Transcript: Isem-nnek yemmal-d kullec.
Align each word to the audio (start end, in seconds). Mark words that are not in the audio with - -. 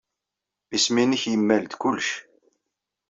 Isem-nnek 0.75 1.23
yemmal-d 1.31 1.73
kullec. 1.81 2.09